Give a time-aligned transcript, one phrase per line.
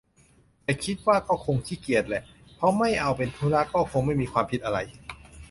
[0.63, 2.23] แต่คิดว่าก็คงขี้เกียจแหละ
[2.55, 4.77] เพราะไม่เอาเป็นธุระก็คงไม่มีความผิดอะไร